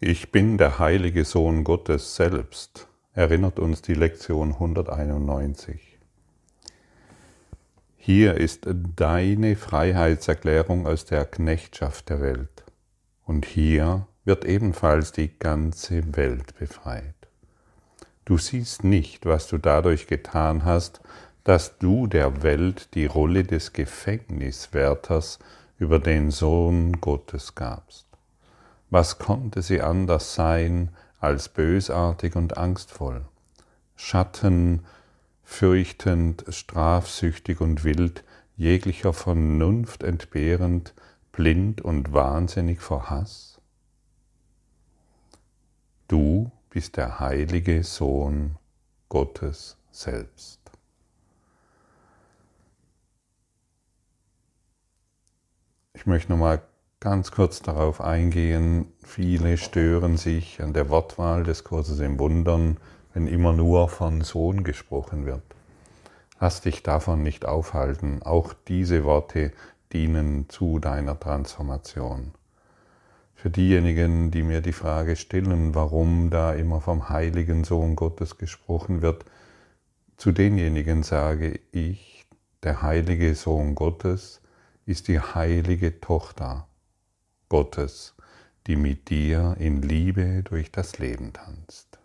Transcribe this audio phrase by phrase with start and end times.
[0.00, 5.98] Ich bin der heilige Sohn Gottes selbst, erinnert uns die Lektion 191.
[7.96, 12.64] Hier ist deine Freiheitserklärung aus der Knechtschaft der Welt.
[13.24, 17.14] Und hier wird ebenfalls die ganze Welt befreit.
[18.24, 21.00] Du siehst nicht, was du dadurch getan hast,
[21.44, 25.38] dass du der Welt die Rolle des Gefängniswärters
[25.78, 28.03] über den Sohn Gottes gabst.
[28.94, 33.24] Was konnte sie anders sein als bösartig und angstvoll?
[33.96, 34.86] Schatten,
[35.42, 38.22] fürchtend, strafsüchtig und wild,
[38.56, 40.94] jeglicher Vernunft entbehrend,
[41.32, 43.60] blind und wahnsinnig vor Hass?
[46.06, 48.54] Du bist der heilige Sohn
[49.08, 50.60] Gottes selbst.
[55.94, 56.62] Ich möchte nochmal
[57.04, 58.86] ganz kurz darauf eingehen.
[59.02, 62.78] Viele stören sich an der Wortwahl des Kurses im Wundern,
[63.12, 65.42] wenn immer nur von Sohn gesprochen wird.
[66.40, 68.22] Lass dich davon nicht aufhalten.
[68.22, 69.52] Auch diese Worte
[69.92, 72.32] dienen zu deiner Transformation.
[73.34, 79.02] Für diejenigen, die mir die Frage stellen, warum da immer vom heiligen Sohn Gottes gesprochen
[79.02, 79.26] wird,
[80.16, 82.24] zu denjenigen sage ich,
[82.62, 84.40] der heilige Sohn Gottes
[84.86, 86.66] ist die heilige Tochter
[87.54, 88.14] Gottes,
[88.66, 92.00] die mit dir in Liebe durch das Leben tanzt.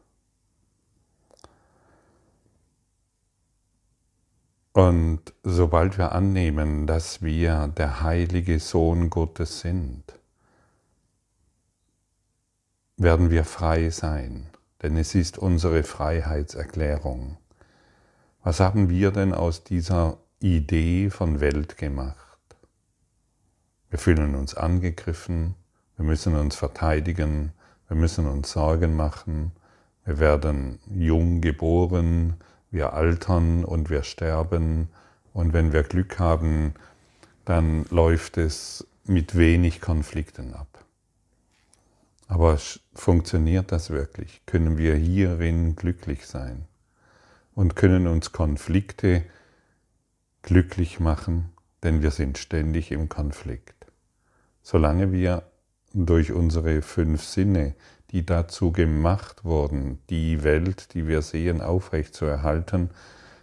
[4.73, 10.03] Und sobald wir annehmen, dass wir der heilige Sohn Gottes sind,
[12.97, 14.51] werden wir frei sein,
[14.83, 17.37] denn es ist unsere Freiheitserklärung.
[18.43, 22.28] Was haben wir denn aus dieser Idee von Welt gemacht?
[23.89, 25.55] Wir fühlen uns angegriffen,
[25.97, 27.51] wir müssen uns verteidigen,
[27.87, 29.51] wir müssen uns Sorgen machen,
[30.05, 32.35] wir werden jung geboren,
[32.71, 34.89] wir altern und wir sterben
[35.33, 36.73] und wenn wir Glück haben,
[37.45, 40.85] dann läuft es mit wenig Konflikten ab.
[42.27, 42.59] Aber
[42.93, 44.41] funktioniert das wirklich?
[44.45, 46.65] Können wir hierin glücklich sein?
[47.55, 49.23] Und können uns Konflikte
[50.43, 51.51] glücklich machen?
[51.81, 53.78] Denn wir sind ständig im Konflikt.
[54.71, 55.41] Solange wir
[55.95, 57.73] durch unsere fünf Sinne,
[58.11, 62.91] die dazu gemacht wurden, die Welt, die wir sehen, aufrecht zu erhalten,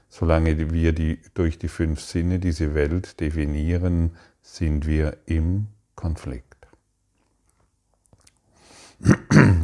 [0.09, 5.67] solange wir die, durch die fünf Sinne diese Welt definieren, sind wir im
[5.97, 6.69] Konflikt.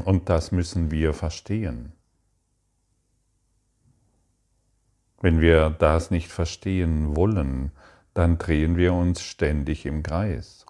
[0.04, 1.92] Und das müssen wir verstehen.
[5.20, 7.70] Wenn wir das nicht verstehen wollen,
[8.14, 10.66] dann drehen wir uns ständig im Kreis.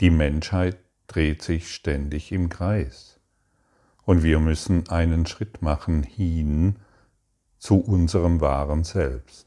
[0.00, 0.76] Die Menschheit
[1.06, 3.18] dreht sich ständig im Kreis.
[4.04, 6.76] Und wir müssen einen Schritt machen hin
[7.58, 9.46] zu unserem wahren Selbst.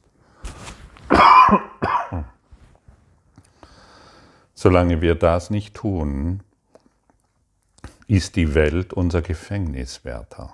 [4.54, 6.44] Solange wir das nicht tun,
[8.08, 10.54] ist die Welt unser Gefängniswärter.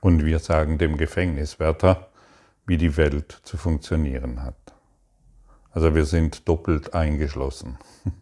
[0.00, 2.10] Und wir sagen dem Gefängniswärter,
[2.66, 4.73] wie die Welt zu funktionieren hat.
[5.74, 7.78] Also wir sind doppelt eingeschlossen.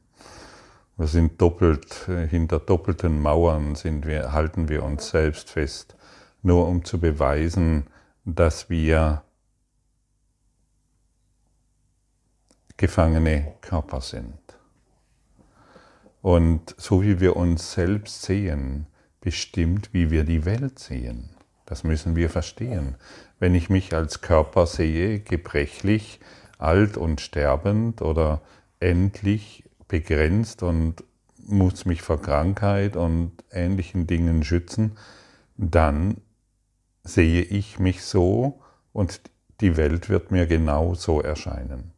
[0.98, 5.96] Wir sind doppelt, äh, hinter doppelten Mauern sind wir, halten wir uns selbst fest,
[6.42, 7.86] nur um zu beweisen,
[8.26, 9.24] dass wir
[12.76, 14.38] gefangene Körper sind.
[16.20, 18.86] Und so wie wir uns selbst sehen,
[19.22, 21.30] bestimmt, wie wir die Welt sehen.
[21.64, 22.96] Das müssen wir verstehen.
[23.38, 26.20] Wenn ich mich als Körper sehe, gebrechlich,
[26.62, 28.41] alt und sterbend oder
[28.81, 31.05] endlich begrenzt und
[31.45, 34.93] muss mich vor Krankheit und ähnlichen Dingen schützen,
[35.56, 36.17] dann
[37.05, 38.61] sehe ich mich so
[38.93, 39.21] und
[39.61, 41.93] die Welt wird mir genau so erscheinen.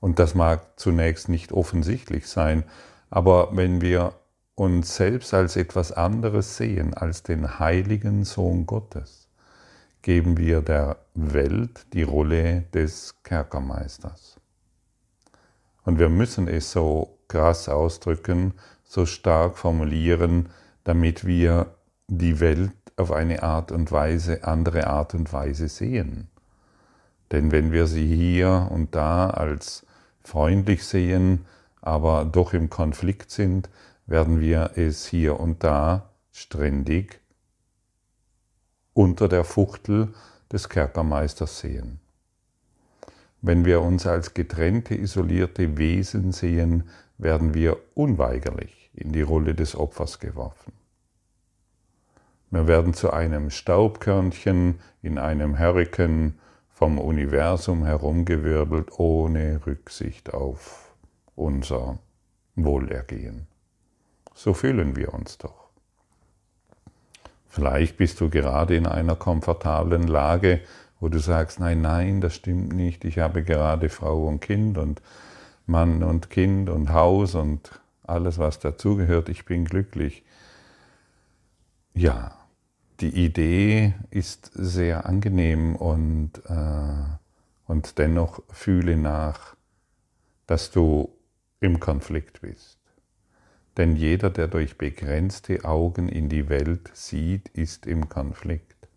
[0.00, 2.64] Und das mag zunächst nicht offensichtlich sein,
[3.10, 4.14] aber wenn wir
[4.54, 9.27] uns selbst als etwas anderes sehen als den heiligen Sohn Gottes,
[10.02, 14.36] geben wir der Welt die Rolle des Kerkermeisters.
[15.84, 18.54] Und wir müssen es so krass ausdrücken,
[18.84, 20.48] so stark formulieren,
[20.84, 21.74] damit wir
[22.08, 26.28] die Welt auf eine Art und Weise, andere Art und Weise sehen.
[27.30, 29.86] Denn wenn wir sie hier und da als
[30.22, 31.44] freundlich sehen,
[31.80, 33.68] aber doch im Konflikt sind,
[34.06, 37.20] werden wir es hier und da ständig
[38.98, 40.12] unter der Fuchtel
[40.52, 42.00] des Kerkermeisters sehen.
[43.40, 49.76] Wenn wir uns als getrennte, isolierte Wesen sehen, werden wir unweigerlich in die Rolle des
[49.76, 50.72] Opfers geworfen.
[52.50, 56.36] Wir werden zu einem Staubkörnchen in einem Hurrikan
[56.68, 60.92] vom Universum herumgewirbelt, ohne Rücksicht auf
[61.36, 62.00] unser
[62.56, 63.46] Wohlergehen.
[64.34, 65.67] So fühlen wir uns doch.
[67.48, 70.60] Vielleicht bist du gerade in einer komfortablen Lage,
[71.00, 75.00] wo du sagst, nein, nein, das stimmt nicht, ich habe gerade Frau und Kind und
[75.66, 80.24] Mann und Kind und Haus und alles, was dazugehört, ich bin glücklich.
[81.94, 82.38] Ja,
[83.00, 87.04] die Idee ist sehr angenehm und, äh,
[87.66, 89.56] und dennoch fühle nach,
[90.46, 91.10] dass du
[91.60, 92.77] im Konflikt bist.
[93.78, 98.88] Denn jeder, der durch begrenzte Augen in die Welt sieht, ist im Konflikt.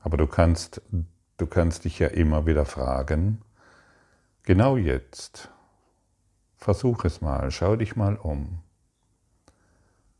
[0.00, 0.82] Aber du kannst,
[1.38, 3.40] du kannst dich ja immer wieder fragen,
[4.42, 5.50] genau jetzt,
[6.58, 8.58] versuch es mal, schau dich mal um.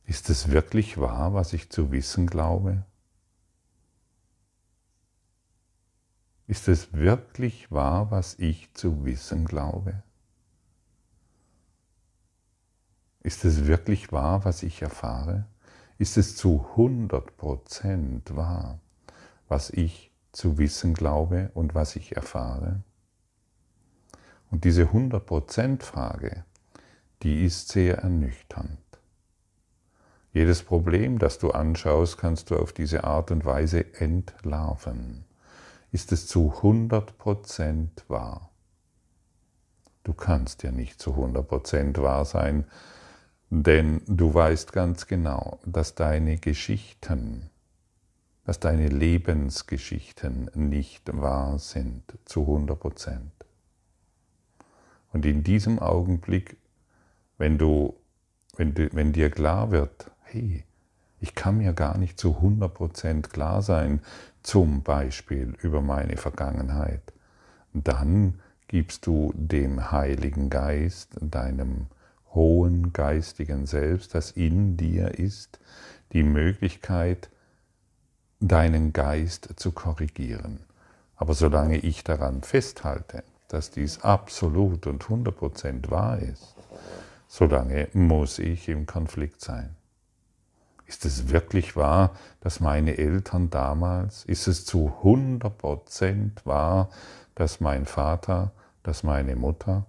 [0.06, 2.82] Ist es wirklich wahr, was ich zu wissen glaube?
[6.46, 10.02] Ist es wirklich wahr, was ich zu wissen glaube?
[13.24, 15.46] Ist es wirklich wahr, was ich erfahre?
[15.96, 18.78] Ist es zu 100% wahr,
[19.48, 22.82] was ich zu wissen glaube und was ich erfahre?
[24.50, 26.44] Und diese 100% Frage,
[27.22, 28.78] die ist sehr ernüchternd.
[30.34, 35.24] Jedes Problem, das du anschaust, kannst du auf diese Art und Weise entlarven.
[35.92, 38.50] Ist es zu 100% wahr?
[40.02, 42.66] Du kannst ja nicht zu 100% wahr sein,
[43.62, 47.50] denn du weißt ganz genau, dass deine Geschichten,
[48.44, 53.18] dass deine Lebensgeschichten nicht wahr sind zu 100%.
[55.12, 56.56] Und in diesem Augenblick,
[57.38, 57.94] wenn du,
[58.56, 60.64] wenn, du, wenn dir klar wird, hey,
[61.20, 64.00] ich kann mir gar nicht zu 100% klar sein,
[64.42, 67.12] zum Beispiel über meine Vergangenheit,
[67.72, 71.86] dann gibst du dem Heiligen Geist, deinem
[72.34, 75.60] hohen geistigen Selbst, das in dir ist,
[76.12, 77.30] die Möglichkeit,
[78.40, 80.60] deinen Geist zu korrigieren.
[81.16, 86.54] Aber solange ich daran festhalte, dass dies absolut und 100% wahr ist,
[87.28, 89.76] solange muss ich im Konflikt sein.
[90.86, 96.90] Ist es wirklich wahr, dass meine Eltern damals, ist es zu 100% wahr,
[97.34, 98.52] dass mein Vater,
[98.82, 99.86] dass meine Mutter?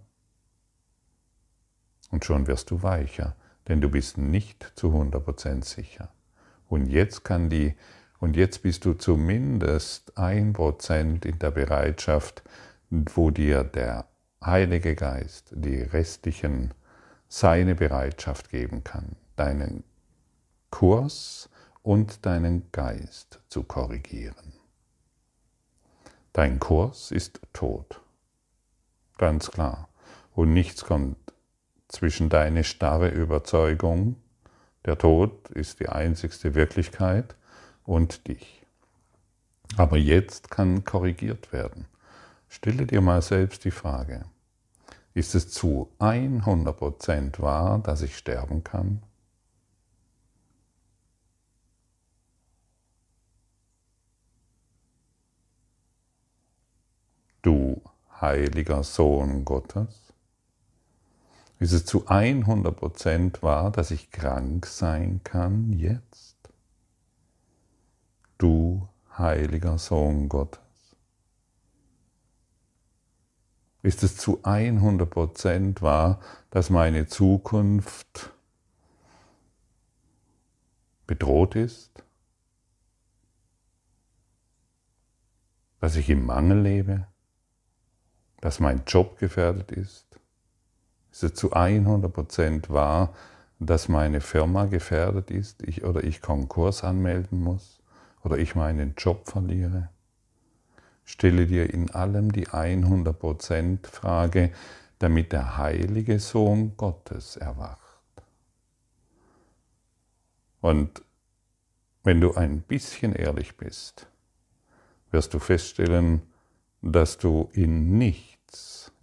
[2.11, 3.35] Und schon wirst du weicher,
[3.67, 6.09] denn du bist nicht zu 100% sicher.
[6.67, 7.75] Und jetzt kann die,
[8.19, 12.43] und jetzt bist du zumindest ein Prozent in der Bereitschaft,
[12.89, 14.05] wo dir der
[14.43, 16.73] Heilige Geist die restlichen
[17.27, 19.83] seine Bereitschaft geben kann, deinen
[20.69, 21.49] Kurs
[21.81, 24.53] und deinen Geist zu korrigieren.
[26.33, 28.01] Dein Kurs ist tot.
[29.17, 29.89] Ganz klar.
[30.33, 31.17] Und nichts kommt
[31.95, 34.15] zwischen deine starre Überzeugung,
[34.85, 37.35] der Tod ist die einzigste Wirklichkeit,
[37.83, 38.63] und dich.
[39.77, 41.85] Aber jetzt kann korrigiert werden.
[42.47, 44.25] Stelle dir mal selbst die Frage,
[45.13, 49.01] ist es zu 100% wahr, dass ich sterben kann?
[57.45, 57.79] du
[58.19, 60.04] heiliger Sohn Gottes?
[61.59, 66.37] Ist es zu 100% wahr, dass ich krank sein kann jetzt?
[68.37, 70.59] Du heiliger Sohn Gottes.
[73.81, 76.19] Ist es zu 100% wahr,
[76.49, 78.33] dass meine Zukunft
[81.07, 82.03] bedroht ist?
[85.79, 87.07] Dass ich im Mangel lebe?
[88.45, 90.04] dass mein Job gefährdet ist?
[91.15, 93.13] Ist es zu 100% wahr,
[93.59, 97.79] dass meine Firma gefährdet ist ich, oder ich Konkurs anmelden muss
[98.21, 99.87] oder ich meinen Job verliere?
[101.05, 104.51] Stelle dir in allem die 100% Frage,
[104.99, 107.79] damit der heilige Sohn Gottes erwacht.
[110.59, 111.01] Und
[112.03, 114.07] wenn du ein bisschen ehrlich bist,
[115.11, 116.23] wirst du feststellen,
[116.81, 118.35] dass du in nicht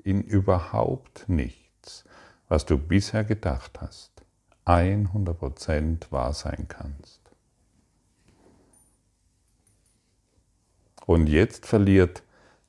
[0.04, 1.61] in überhaupt nichts,
[2.52, 4.10] was du bisher gedacht hast,
[4.66, 7.22] 100% wahr sein kannst.
[11.06, 12.22] Und jetzt verliert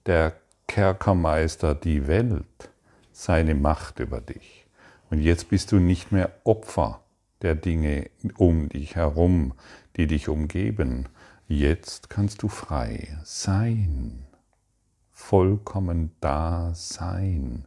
[0.05, 0.37] der
[0.67, 2.69] Kerkermeister die Welt
[3.11, 4.65] seine Macht über dich.
[5.09, 7.01] Und jetzt bist du nicht mehr Opfer
[7.41, 9.53] der Dinge um dich herum,
[9.97, 11.09] die dich umgeben.
[11.49, 14.23] Jetzt kannst du frei sein,
[15.11, 17.65] vollkommen da sein,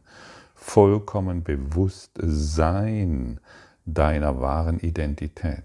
[0.67, 3.39] vollkommen bewusst sein
[3.85, 5.63] deiner wahren Identität.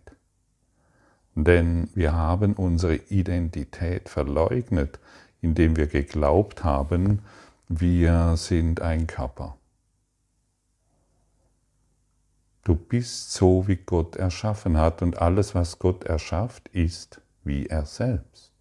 [1.34, 5.00] Denn wir haben unsere Identität verleugnet,
[5.40, 7.18] indem wir geglaubt haben,
[7.68, 9.56] wir sind ein Körper.
[12.62, 17.86] Du bist so, wie Gott erschaffen hat und alles, was Gott erschafft, ist wie er
[17.86, 18.52] selbst.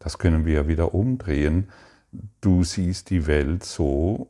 [0.00, 1.70] Das können wir wieder umdrehen.
[2.42, 4.28] Du siehst die Welt so,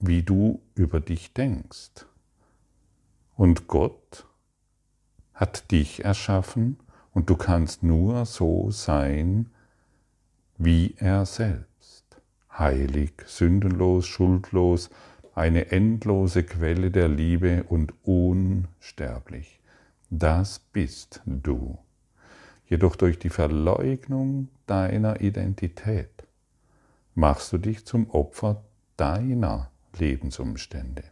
[0.00, 2.06] wie du über dich denkst.
[3.36, 4.26] Und Gott
[5.34, 6.78] hat dich erschaffen
[7.12, 9.50] und du kannst nur so sein
[10.56, 12.04] wie er selbst.
[12.50, 14.90] Heilig, sündenlos, schuldlos,
[15.34, 19.60] eine endlose Quelle der Liebe und unsterblich.
[20.10, 21.78] Das bist du.
[22.66, 26.26] Jedoch durch die Verleugnung deiner Identität
[27.14, 28.64] machst du dich zum Opfer
[28.96, 31.04] deiner Lebensumstände.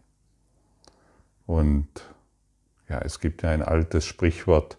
[1.47, 1.88] Und
[2.88, 4.78] ja, es gibt ja ein altes Sprichwort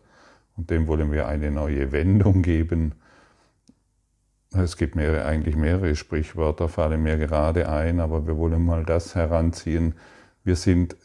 [0.56, 2.96] und dem wollen wir eine neue Wendung geben.
[4.52, 9.14] Es gibt mehrere, eigentlich mehrere Sprichwörter, fallen mir gerade ein, aber wir wollen mal das
[9.16, 9.94] heranziehen.
[10.44, 10.96] Wir sind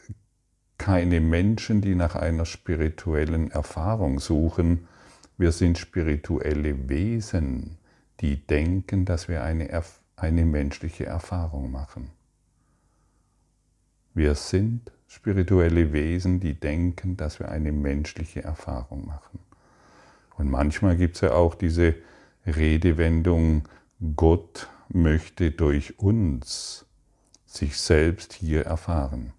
[0.79, 4.87] keine Menschen, die nach einer spirituellen Erfahrung suchen.
[5.39, 7.79] Wir sind spirituelle Wesen,
[8.21, 9.83] die denken, dass wir eine,
[10.17, 12.11] eine menschliche Erfahrung machen.
[14.15, 19.39] Wir sind spirituelle Wesen, die denken, dass wir eine menschliche Erfahrung machen.
[20.37, 21.95] Und manchmal gibt es ja auch diese
[22.47, 23.69] Redewendung,
[24.17, 26.87] Gott möchte durch uns
[27.47, 29.33] sich selbst hier erfahren.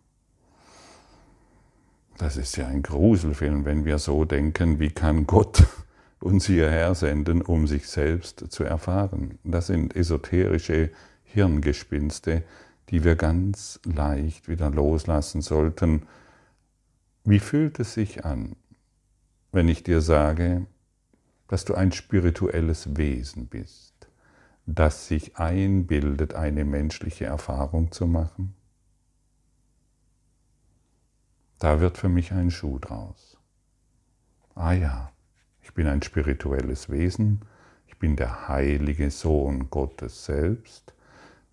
[2.18, 5.64] Das ist ja ein Gruselfilm, wenn wir so denken, wie kann Gott
[6.20, 9.40] uns hierher senden, um sich selbst zu erfahren.
[9.44, 10.92] Das sind esoterische
[11.24, 12.44] Hirngespinste,
[12.90, 16.06] die wir ganz leicht wieder loslassen sollten.
[17.24, 18.56] Wie fühlt es sich an,
[19.52, 20.66] wenn ich dir sage,
[21.48, 23.94] dass du ein spirituelles Wesen bist,
[24.66, 28.56] das sich einbildet, eine menschliche Erfahrung zu machen?
[31.60, 33.38] Da wird für mich ein Schuh draus.
[34.56, 35.12] Ah ja,
[35.62, 37.42] ich bin ein spirituelles Wesen,
[37.88, 40.93] ich bin der heilige Sohn Gottes selbst,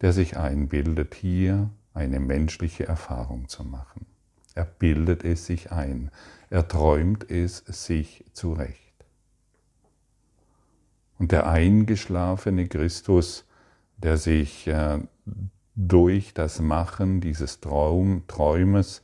[0.00, 4.07] der sich einbildet, hier eine menschliche Erfahrung zu machen.
[4.54, 6.11] Er bildet es sich ein,
[6.49, 8.76] er träumt es sich zurecht.
[11.19, 13.45] Und der eingeschlafene Christus,
[13.99, 14.99] der sich äh,
[15.76, 19.02] durch das Machen dieses Traum, Träumes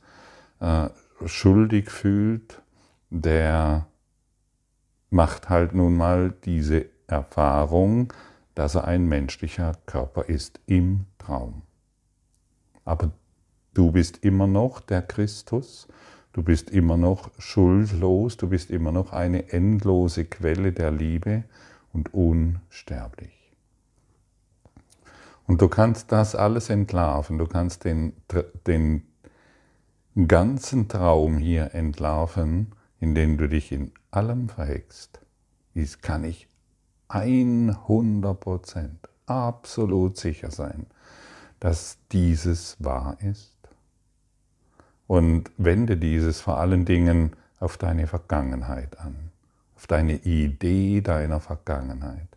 [0.59, 0.89] äh,
[1.25, 2.61] schuldig fühlt,
[3.09, 3.87] der
[5.09, 8.11] macht halt nun mal diese Erfahrung,
[8.57, 11.61] dass er ein menschlicher Körper ist im Traum.
[12.85, 13.11] Aber
[13.75, 15.87] du bist immer noch der Christus,
[16.33, 21.43] du bist immer noch schuldlos, du bist immer noch eine endlose Quelle der Liebe
[21.93, 23.53] und unsterblich.
[25.45, 28.13] Und du kannst das alles entlarven, du kannst den,
[28.65, 29.03] den
[30.27, 35.21] ganzen Traum hier entlarven, indem du dich in allem verheckst.
[35.75, 36.47] Dies kann ich
[37.09, 38.89] 100%
[39.25, 40.87] absolut sicher sein,
[41.59, 43.53] dass dieses wahr ist.
[45.07, 49.27] Und wende dieses vor allen Dingen auf deine Vergangenheit an
[49.77, 52.27] auf deine Idee deiner Vergangenheit,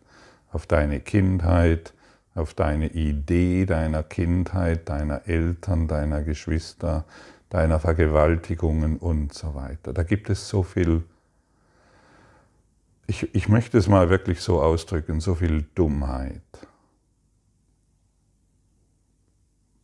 [0.51, 1.93] auf deine Kindheit,
[2.35, 7.03] auf deine Idee deiner Kindheit, deiner Eltern, deiner Geschwister,
[7.49, 9.91] deiner Vergewaltigungen und so weiter.
[9.91, 11.03] Da gibt es so viel,
[13.11, 16.41] ich, ich möchte es mal wirklich so ausdrücken, so viel Dummheit.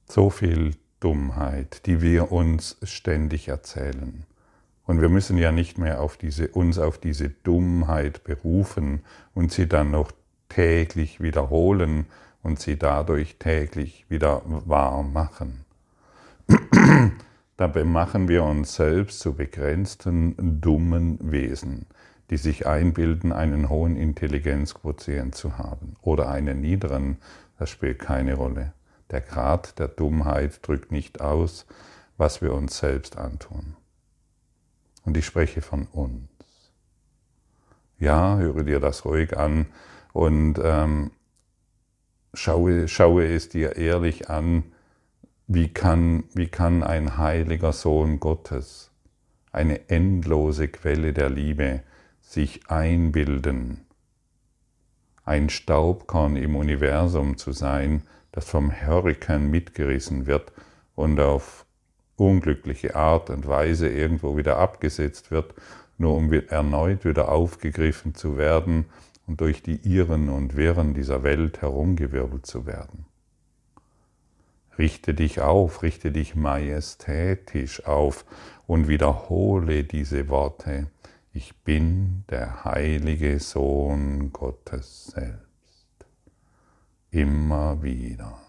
[0.08, 4.26] So viel Dummheit, die wir uns ständig erzählen.
[4.86, 9.02] Und wir müssen ja nicht mehr auf diese, uns auf diese Dummheit berufen
[9.34, 10.14] und sie dann noch
[10.48, 12.06] täglich wiederholen
[12.44, 15.66] und sie dadurch täglich wieder wahr machen.
[17.58, 21.88] Dabei machen wir uns selbst zu begrenzten, dummen Wesen,
[22.30, 27.18] die sich einbilden, einen hohen Intelligenzquotient zu haben oder einen niederen,
[27.58, 28.74] das spielt keine Rolle.
[29.10, 31.66] Der Grad der Dummheit drückt nicht aus,
[32.18, 33.76] was wir uns selbst antun.
[35.06, 36.28] Und ich spreche von uns.
[38.00, 39.68] Ja, höre dir das ruhig an
[40.14, 41.12] und ähm,
[42.34, 44.64] schaue, schaue es dir ehrlich an,
[45.48, 48.92] wie kann, wie kann ein heiliger Sohn Gottes,
[49.52, 51.82] eine endlose Quelle der Liebe,
[52.28, 53.86] sich einbilden,
[55.24, 58.04] ein Staubkorn im Universum zu sein,
[58.34, 60.52] das vom Hurrikan mitgerissen wird
[60.96, 61.66] und auf
[62.18, 65.54] unglückliche Art und Weise irgendwo wieder abgesetzt wird,
[65.98, 68.86] nur um erneut wieder aufgegriffen zu werden
[69.26, 73.06] und durch die Irren und Wirren dieser Welt herumgewirbelt zu werden.
[74.78, 78.26] Richte dich auf, richte dich majestätisch auf
[78.68, 80.88] und wiederhole diese Worte.
[81.38, 86.08] Ich bin der heilige Sohn Gottes selbst.
[87.12, 88.42] Immer wieder.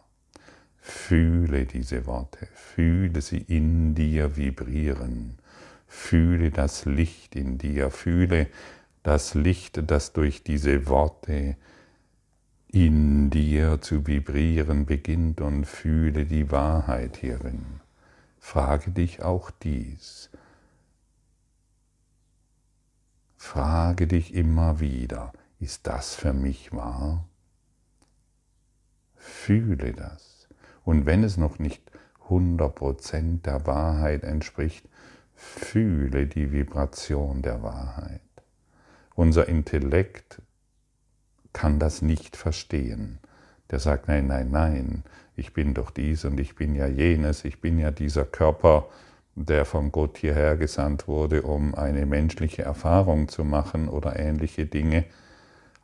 [0.78, 5.36] Fühle diese Worte, fühle sie in dir vibrieren,
[5.86, 8.46] fühle das Licht in dir, fühle
[9.02, 11.58] das Licht, das durch diese Worte
[12.68, 17.80] in dir zu vibrieren beginnt und fühle die Wahrheit hierin.
[18.38, 20.27] Frage dich auch dies.
[23.38, 27.24] Frage dich immer wieder, ist das für mich wahr?
[29.14, 30.48] Fühle das.
[30.84, 31.82] Und wenn es noch nicht
[32.28, 34.86] 100% der Wahrheit entspricht,
[35.34, 38.20] fühle die Vibration der Wahrheit.
[39.14, 40.42] Unser Intellekt
[41.52, 43.18] kann das nicht verstehen.
[43.70, 45.04] Der sagt, nein, nein, nein,
[45.36, 48.88] ich bin doch dies und ich bin ja jenes, ich bin ja dieser Körper,
[49.44, 55.04] der von Gott hierher gesandt wurde, um eine menschliche Erfahrung zu machen oder ähnliche Dinge.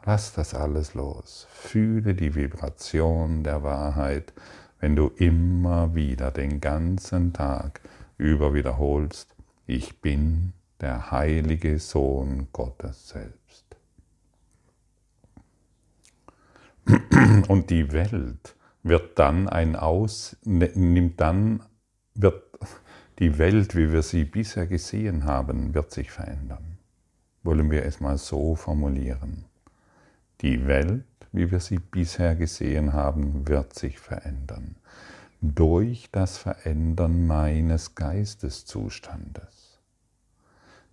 [0.04, 1.46] Lass das alles los.
[1.50, 4.32] Fühle die Vibration der Wahrheit,
[4.80, 7.80] wenn du immer wieder den ganzen Tag
[8.18, 9.34] über wiederholst,
[9.66, 13.64] ich bin der heilige Sohn Gottes selbst.
[17.49, 21.62] Und die Welt wird dann ein Aus, nimmt dann,
[22.14, 22.42] wird
[23.18, 26.79] die Welt, wie wir sie bisher gesehen haben, wird sich verändern.
[27.44, 29.44] Wollen wir es mal so formulieren.
[30.40, 34.77] Die Welt, wie wir sie bisher gesehen haben, wird sich verändern.
[35.40, 39.79] Durch das Verändern meines Geisteszustandes.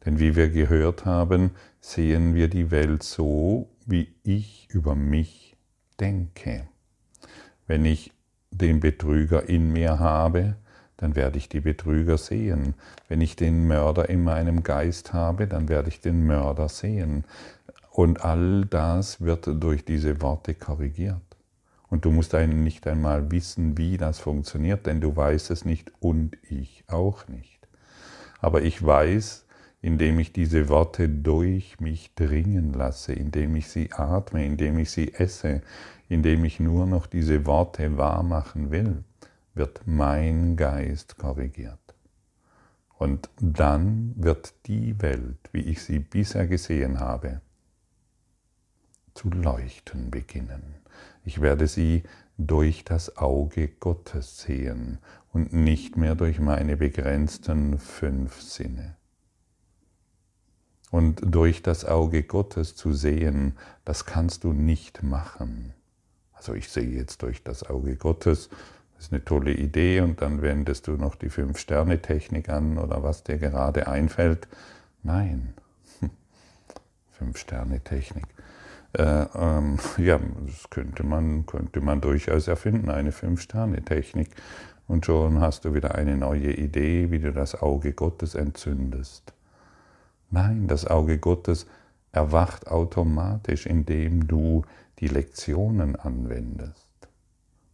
[0.06, 5.56] Denn wie wir gehört haben, sehen wir die Welt so, wie ich über mich
[6.00, 6.68] denke.
[7.68, 8.12] Wenn ich
[8.52, 10.58] den Betrüger in mir habe,
[11.02, 12.76] dann werde ich die Betrüger sehen.
[13.10, 17.26] Wenn ich den Mörder in meinem Geist habe, dann werde ich den Mörder sehen.
[17.90, 21.22] Und all das wird durch diese Worte korrigiert.
[21.90, 25.92] Und du musst einen nicht einmal wissen, wie das funktioniert, denn du weißt es nicht
[26.00, 27.68] und ich auch nicht.
[28.40, 29.46] Aber ich weiß,
[29.82, 35.16] indem ich diese Worte durch mich dringen lasse, indem ich sie atme, indem ich sie
[35.16, 35.64] esse,
[36.10, 39.04] indem ich nur noch diese Worte wahr machen will,
[39.54, 41.80] wird mein Geist korrigiert.
[42.98, 47.42] Und dann wird die Welt, wie ich sie bisher gesehen habe,
[49.14, 50.76] zu leuchten beginnen.
[51.26, 52.04] Ich werde sie
[52.38, 55.00] durch das Auge Gottes sehen
[55.34, 58.96] und nicht mehr durch meine begrenzten fünf Sinne.
[60.92, 65.74] Und durch das Auge Gottes zu sehen, das kannst du nicht machen.
[66.34, 68.50] Also ich sehe jetzt durch das Auge Gottes,
[69.02, 73.38] ist eine tolle Idee und dann wendest du noch die Fünf-Sterne-Technik an oder was dir
[73.40, 74.48] gerade einfällt.
[75.02, 75.56] Nein,
[77.12, 78.26] Fünf-Sterne-Technik.
[78.94, 84.30] Äh, ähm, ja, das könnte man, könnte man durchaus erfinden, eine Fünf-Sterne-Technik.
[84.88, 89.34] Und schon hast du wieder eine neue Idee, wie du das Auge Gottes entzündest.
[90.30, 91.66] Nein, das Auge Gottes
[92.12, 94.64] erwacht automatisch, indem du
[95.00, 96.91] die Lektionen anwendest.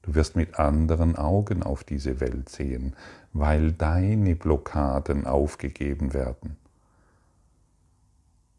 [0.07, 2.95] Du wirst mit anderen Augen auf diese Welt sehen,
[3.33, 6.55] weil deine Blockaden aufgegeben werden.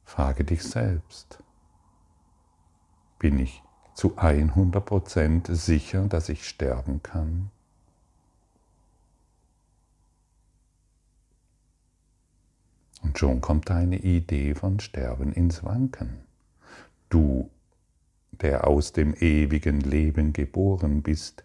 [0.05, 1.43] Frage dich selbst,
[3.19, 3.63] bin ich
[3.95, 7.51] zu 100% sicher, dass ich sterben kann?
[13.03, 16.19] Und schon kommt deine Idee von Sterben ins Wanken.
[17.09, 17.49] Du,
[18.33, 21.45] der aus dem ewigen Leben geboren bist,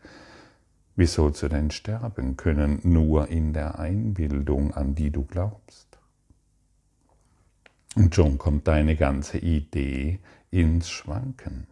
[0.96, 5.98] wie sollst du denn sterben können, nur in der Einbildung, an die du glaubst?
[7.96, 10.20] Und schon kommt deine ganze Idee
[10.52, 11.68] ins Schwanken.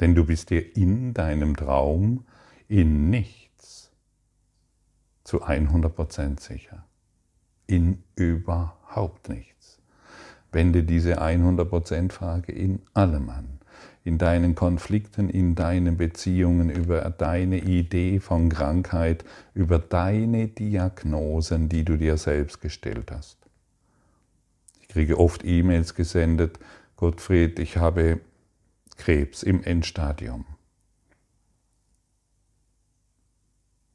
[0.00, 2.24] Denn du bist dir in deinem Traum
[2.68, 3.90] in nichts
[5.24, 6.86] zu 100% sicher
[7.70, 9.49] in überhaupt nichts.
[10.52, 13.60] Wende diese 100%-Frage in allem an.
[14.02, 21.84] in deinen Konflikten, in deinen Beziehungen, über deine Idee von Krankheit, über deine Diagnosen, die
[21.84, 23.36] du dir selbst gestellt hast.
[24.80, 26.58] Ich kriege oft E-Mails gesendet,
[26.96, 28.20] Gottfried, ich habe
[28.96, 30.44] Krebs im Endstadium.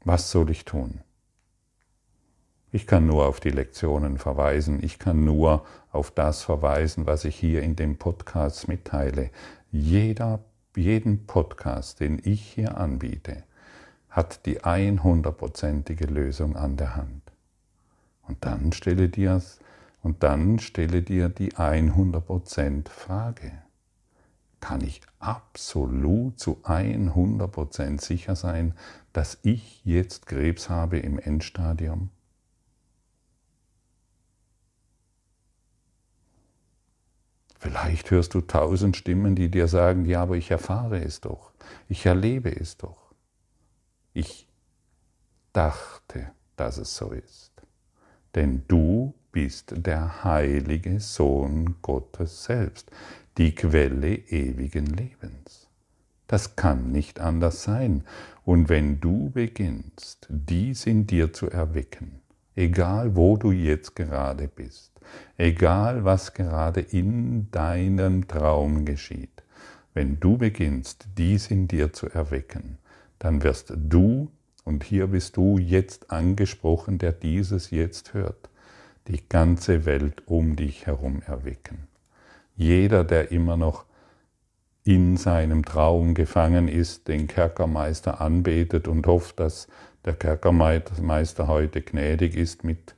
[0.03, 1.01] Was soll ich tun?
[2.75, 7.33] Ich kann nur auf die Lektionen verweisen, ich kann nur auf das verweisen, was ich
[7.37, 9.29] hier in dem Podcast mitteile.
[9.71, 10.43] Jeder,
[10.75, 13.43] jeden Podcast, den ich hier anbiete,
[14.09, 17.21] hat die 100%ige Lösung an der Hand.
[18.27, 19.41] Und dann stelle dir,
[20.03, 23.53] und dann stelle dir die 100% Frage.
[24.59, 28.73] Kann ich absolut zu 100% sicher sein,
[29.13, 32.09] dass ich jetzt Krebs habe im Endstadium?
[37.65, 41.51] Vielleicht hörst du tausend Stimmen, die dir sagen, ja, aber ich erfahre es doch,
[41.89, 43.11] ich erlebe es doch.
[44.13, 44.47] Ich
[45.51, 47.53] dachte, dass es so ist.
[48.35, 52.91] Denn du bist der heilige Sohn Gottes selbst,
[53.39, 55.67] die Quelle ewigen Lebens.
[56.27, 58.03] Das kann nicht anders sein.
[58.43, 62.21] Und wenn du beginnst, dies in dir zu erwecken,
[62.55, 64.91] egal wo du jetzt gerade bist,
[65.37, 69.43] egal was gerade in deinem Traum geschieht,
[69.93, 72.77] wenn du beginnst, dies in dir zu erwecken,
[73.19, 74.29] dann wirst du,
[74.63, 78.49] und hier bist du jetzt angesprochen, der dieses jetzt hört,
[79.07, 81.87] die ganze Welt um dich herum erwecken.
[82.55, 83.85] Jeder, der immer noch
[84.83, 89.67] in seinem Traum gefangen ist, den Kerkermeister anbetet und hofft, dass
[90.05, 92.95] der Kerkermeister heute gnädig ist mit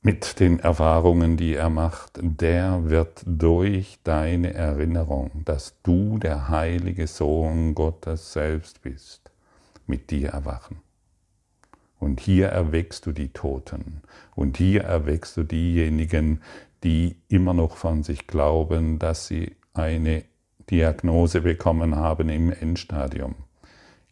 [0.00, 7.06] mit den Erfahrungen, die er macht, der wird durch deine Erinnerung, dass du der heilige
[7.06, 9.30] Sohn Gottes selbst bist,
[9.86, 10.80] mit dir erwachen.
[11.98, 14.02] Und hier erweckst du die Toten.
[14.36, 16.42] Und hier erweckst du diejenigen,
[16.84, 20.24] die immer noch von sich glauben, dass sie eine
[20.70, 23.34] Diagnose bekommen haben im Endstadium.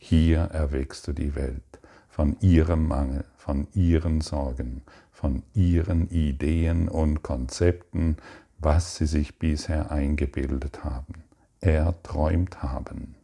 [0.08, 7.24] Hier erweckst du die Welt von ihrem Mangel, von ihren Sorgen, von ihren Ideen und
[7.24, 8.16] Konzepten,
[8.58, 11.24] was sie sich bisher eingebildet haben,
[11.58, 13.16] erträumt haben.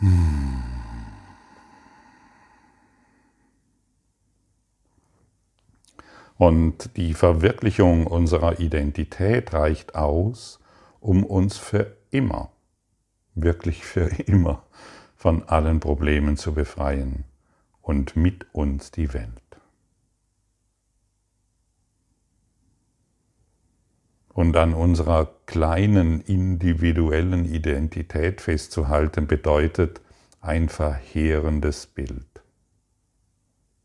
[0.00, 0.62] Hm.
[6.36, 10.60] Und die Verwirklichung unserer Identität reicht aus,
[11.00, 12.50] um uns für immer,
[13.34, 14.62] wirklich für immer,
[15.16, 17.24] von allen Problemen zu befreien
[17.82, 19.30] und mit uns die Welt.
[24.28, 30.00] Und an unserer kleinen individuellen Identität festzuhalten bedeutet
[30.40, 32.34] ein verheerendes Bild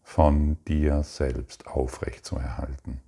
[0.02, 3.00] von dir selbst aufrechtzuerhalten.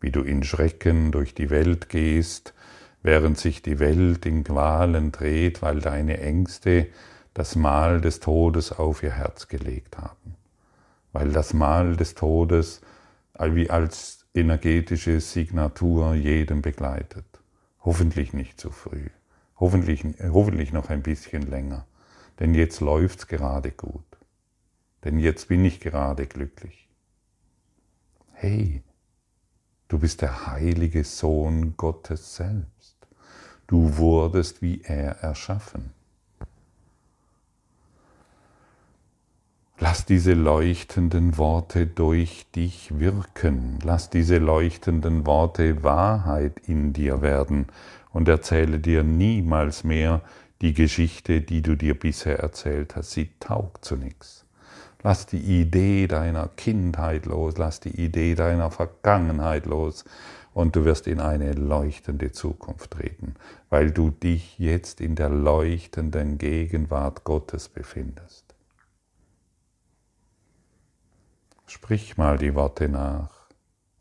[0.00, 2.54] Wie du in Schrecken durch die Welt gehst,
[3.02, 6.88] während sich die Welt in Qualen dreht, weil deine Ängste
[7.34, 10.36] das Mal des Todes auf ihr Herz gelegt haben.
[11.12, 12.80] Weil das Mal des Todes
[13.38, 17.24] wie als energetische Signatur jeden begleitet.
[17.82, 19.08] Hoffentlich nicht zu früh.
[19.58, 21.86] Hoffentlich, hoffentlich noch ein bisschen länger.
[22.38, 24.04] Denn jetzt läuft's gerade gut.
[25.04, 26.88] Denn jetzt bin ich gerade glücklich.
[28.32, 28.82] Hey,
[29.88, 32.79] du bist der heilige Sohn Gottes selbst.
[33.70, 35.92] Du wurdest wie er erschaffen.
[39.78, 43.78] Lass diese leuchtenden Worte durch dich wirken.
[43.84, 47.66] Lass diese leuchtenden Worte Wahrheit in dir werden
[48.12, 50.20] und erzähle dir niemals mehr
[50.62, 53.12] die Geschichte, die du dir bisher erzählt hast.
[53.12, 54.46] Sie taugt zu nichts.
[55.04, 60.04] Lass die Idee deiner Kindheit los, lass die Idee deiner Vergangenheit los
[60.52, 63.34] und du wirst in eine leuchtende Zukunft treten,
[63.68, 68.54] weil du dich jetzt in der leuchtenden Gegenwart Gottes befindest.
[71.66, 73.48] Sprich mal die Worte nach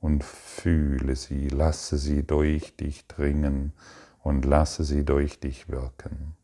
[0.01, 3.73] und fühle sie, lasse sie durch dich dringen
[4.23, 6.35] und lasse sie durch dich wirken.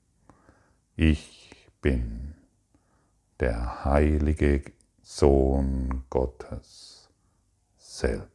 [0.95, 2.35] Ich bin
[3.39, 4.61] der heilige
[5.01, 7.09] Sohn Gottes
[7.77, 8.34] selbst.